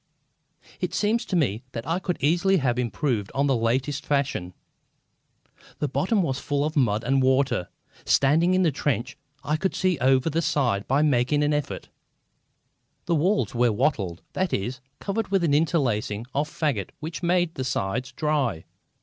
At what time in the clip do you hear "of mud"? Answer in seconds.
6.65-7.03